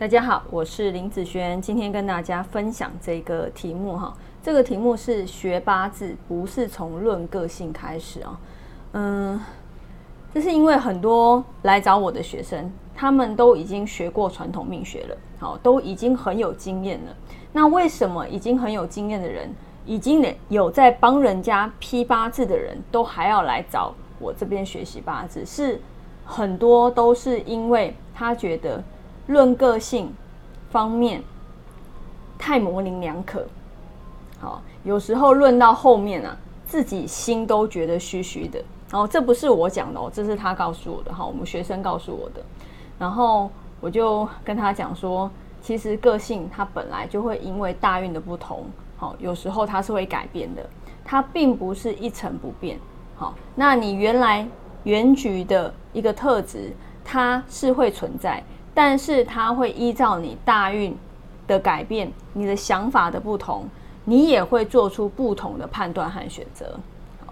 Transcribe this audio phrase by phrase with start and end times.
[0.00, 4.10] 大家好，我是林子轩，今天跟大家分享这个题目哈。
[4.42, 8.40] 这个题目是学八字不是从论个性开始啊。
[8.92, 9.38] 嗯，
[10.32, 17.14] 这是因为很多来找我的学生，他们都已经学过传统命学了，好，都已经很有经验了。
[17.52, 19.54] 那为什么已经很有经验的人，
[19.84, 25.44] 已经有在帮人家批八字的人都还要来找我这边学习八字？
[25.44, 25.78] 是
[26.24, 28.82] 很多都是因为他觉得
[29.30, 30.12] 论个性
[30.70, 31.22] 方面
[32.36, 33.46] 太模棱两可。
[34.40, 38.60] 好，有时候论到后面啊，自己心都觉得虚虚的。
[38.90, 42.42] 然后这不是我讲的哦，这是他告诉我的哈，我们学生告诉我的。
[42.98, 43.48] 然后
[43.80, 45.30] 我就跟他讲说，
[45.62, 48.64] 其实个性它本来就会因为大运的不同，
[48.96, 50.68] 好，有时候它是会改变的，
[51.04, 52.78] 它并不是一成不变。
[53.14, 54.46] 好，那你原来
[54.84, 58.42] 原局的一个特质，它是会存在，
[58.74, 60.96] 但是它会依照你大运
[61.46, 63.68] 的改变，你的想法的不同。
[64.04, 66.74] 你也会做出不同的判断和选择，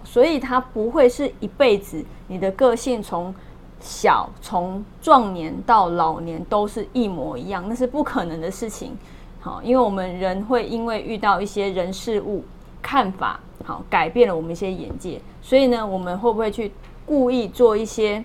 [0.03, 2.01] 所以它不会是一辈子。
[2.27, 3.33] 你的个性从
[3.79, 8.95] 小从壮年到老年都是一模一样，那是不可能的事情。
[9.41, 12.43] 好，因为我们人会因为遇到一些人事物
[12.81, 16.71] 看法，好改变了我们一些眼界，所以呢，我们会不会去
[17.05, 18.23] 故意做一些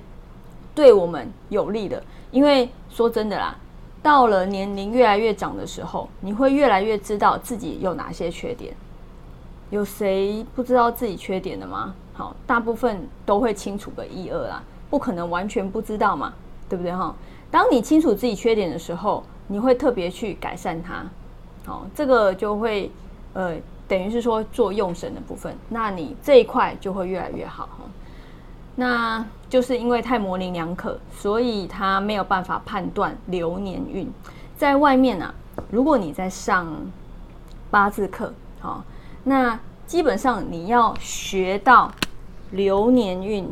[0.75, 2.03] 对我们有利的？
[2.31, 3.57] 因为说真的啦。
[4.03, 8.75] 到了年龄越来越长的时候，你会越来越知道自己有哪些缺点。
[9.71, 11.95] 有谁不知道自己缺点的吗？
[12.13, 16.35] 好，大部分都会清楚个一二啦，不可能完全不知道嘛，
[16.69, 17.15] 对不对哈？
[17.51, 21.07] 当你清楚自己缺点的时候，你会特别去改善它。
[21.65, 22.91] 好，这个就会
[23.33, 23.57] 呃，
[23.89, 27.85] 等于是说做用神的部分，那你这一块就会越来越好哈。
[28.77, 34.11] 那就是因为太模棱两可，所以他没有办法判断流年运。
[34.57, 35.33] 在外面啊，
[35.71, 36.67] 如果你在上
[37.71, 38.85] 八字课，好，
[39.23, 41.93] 那基本上你要学到
[42.51, 43.49] 流年运，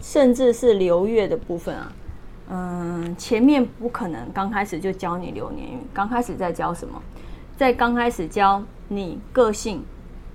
[0.00, 1.92] 甚至是流月的部分啊，
[2.50, 7.00] 嗯，前面不可能刚开始就教你流年运，刚开始在教什么？
[7.56, 9.84] 在刚开始教你个性，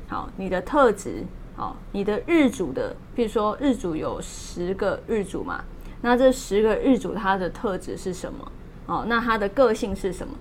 [0.07, 1.23] 好，你的特质。
[1.55, 5.63] 好，你的日主的，比如说日主有十个日主嘛，
[6.01, 8.51] 那这十个日主它的特质是什么？
[8.87, 10.33] 哦，那它的个性是什么？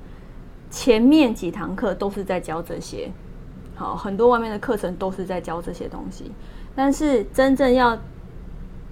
[0.70, 3.08] 前面几堂课都是在教这些，
[3.76, 6.32] 好，很多外面的课程都是在教这些东西，
[6.74, 7.96] 但是真正要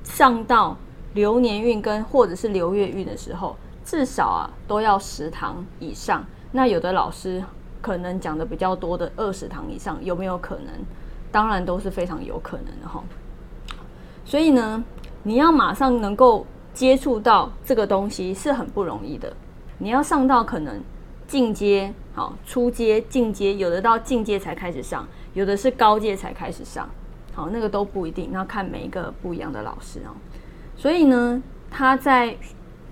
[0.04, 0.76] 上到
[1.14, 6.24] 流年运跟或者是流月运的时候，至少啊都要十堂以上。
[6.52, 7.42] 那有的老师
[7.80, 10.66] 可能讲的比较多的二十堂以上，有没有可能？
[11.32, 13.02] 当然都是非常有可能的哈，
[14.24, 14.84] 所以呢，
[15.22, 19.34] 你要马上能够接触到这个东西是很不容易的。
[19.78, 20.80] 你要上到可能
[21.26, 26.88] 进阶，好，初阶、进阶，有的到进阶才开始上，有的是高阶才开始上，
[27.32, 30.12] 好，那个都不一定，要看每一个不一样的老师哦。
[30.76, 32.36] 所以呢，他在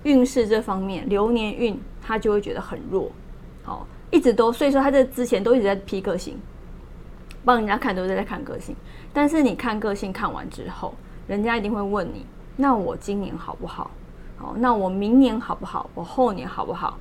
[0.03, 3.11] 运势这方面，流年运他就会觉得很弱，
[3.63, 6.35] 好，一直都，所以说他在之前都一直在批个性。
[7.43, 8.75] 帮人家看都是在看个性，
[9.11, 10.93] 但是你看个性看完之后，
[11.27, 12.25] 人家一定会问你：
[12.55, 13.89] 那我今年好不好？
[14.37, 15.89] 好，那我明年好不好？
[15.95, 16.97] 我后年好不好？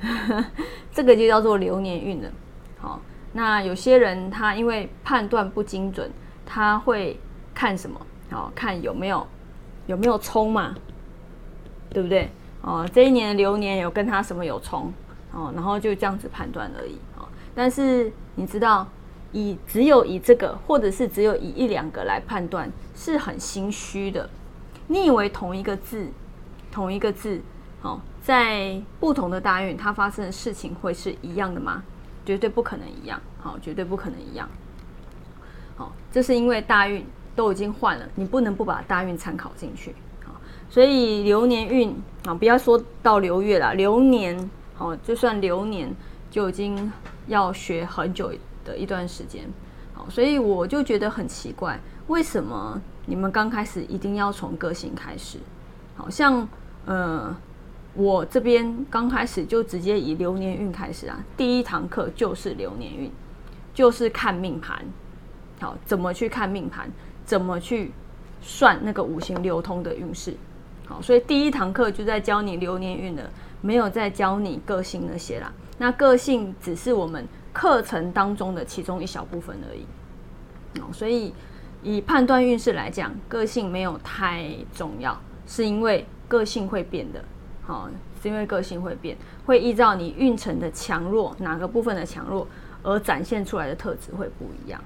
[0.92, 2.30] 这个就叫做流年运了。
[2.78, 3.00] 好，
[3.32, 6.10] 那有些人他因为判断不精准，
[6.46, 7.18] 他会
[7.54, 8.00] 看什么？
[8.30, 9.26] 好看有没有
[9.86, 10.74] 有没有冲嘛？
[11.90, 12.30] 对不对？
[12.60, 14.92] 哦，这一年的流年有跟他什么有冲？
[15.32, 16.98] 哦，然后就这样子判断而已。
[17.16, 18.86] 哦，但是你知道？
[19.32, 24.28] 以只有以这个，或者是只有以一两个来判断，是很心虚的。
[24.86, 26.08] 你以为同一个字，
[26.72, 27.40] 同一个字，
[27.82, 31.82] 好，在不同的大运，它发生的事情会是一样的吗？
[32.24, 34.48] 绝对不可能一样，好，绝对不可能一样。
[35.76, 37.04] 好，这是因为大运
[37.36, 39.94] 都已经换了，你不能不把大运参考进去。
[40.24, 40.32] 好，
[40.70, 41.94] 所以流年运
[42.26, 45.94] 啊，不要说到流月了，流年，好，就算流年
[46.30, 46.90] 就已经
[47.26, 48.32] 要学很久。
[48.68, 49.48] 的一段时间，
[49.94, 55.38] 好，所以我就觉得很奇怪，为什么你们刚开始一定要从个性开始？
[55.96, 56.46] 好像，
[56.84, 57.34] 呃，
[57.94, 63.10] 我这边刚开始就直接以流年运开始啊，第一堂课就是流年运，
[63.72, 64.84] 就是看命盘，
[65.60, 66.90] 好，怎么去看命盘，
[67.24, 67.92] 怎么去
[68.42, 70.36] 算那个五行流通的运势，
[70.86, 73.22] 好，所以第一堂课就在教你流年运了，
[73.62, 75.50] 没有在教你个性那些啦。
[75.78, 77.26] 那个性只是我们。
[77.58, 79.84] 课程当中的其中一小部分而已，
[80.80, 81.34] 哦，所以
[81.82, 87.24] 以判断运势来讲，个性没有太重要，是因为个性会变的，
[87.66, 87.90] 好，
[88.22, 92.46] 是因为个性会变，会依照你运程的强弱，哪个部分的强弱，
[92.84, 94.80] 而展现出来的特质会不一样。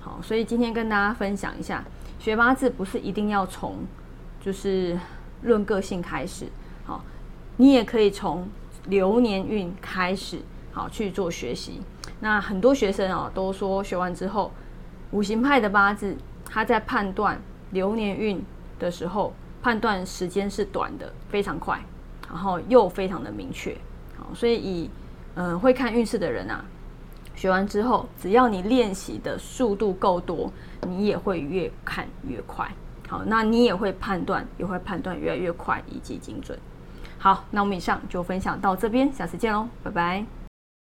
[0.00, 1.84] 好，所以今天跟大家分享一下，
[2.18, 3.76] 学八字不是一定要从
[4.40, 4.98] 就是
[5.42, 6.46] 论个性开始，
[6.84, 7.04] 好，
[7.56, 8.48] 你也可以从
[8.88, 10.40] 流年运开始，
[10.72, 11.80] 好去做学习。
[12.20, 14.50] 那很多学生啊都说学完之后，
[15.10, 17.40] 五行派的八字，他在判断
[17.70, 18.42] 流年运
[18.78, 21.80] 的时候，判断时间是短的，非常快，
[22.28, 23.76] 然后又非常的明确。
[24.16, 24.90] 好，所以以
[25.34, 26.64] 嗯会看运势的人啊，
[27.34, 30.50] 学完之后，只要你练习的速度够多，
[30.86, 32.66] 你也会越看越快。
[33.08, 36.58] 好，那你也会判断，也会判断越来越快以及精准。
[37.18, 40.45] 好，那我们以上就分享到这边，下次见喽，拜拜。